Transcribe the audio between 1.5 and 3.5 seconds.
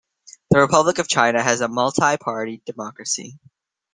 a multi-party democracy.